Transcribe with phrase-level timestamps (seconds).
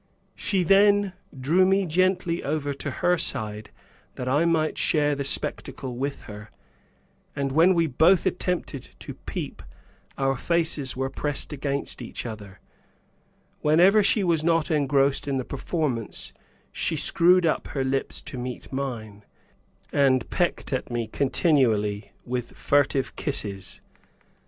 [0.33, 3.69] She then drew me gently over to her side
[4.15, 6.49] that I might share the spectacle with her,
[7.35, 9.61] and when we both attempted to peep
[10.17, 12.59] our faces were pressed against each other;
[13.59, 16.33] whenever she was not engrossed in the performance,
[16.71, 19.23] she screwed up her lips to meet mine,
[19.93, 23.81] and pecked at me continually with furtive kisses.